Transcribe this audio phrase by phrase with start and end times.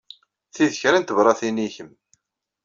[0.53, 1.91] Ti d kra n tebṛatin i kemm.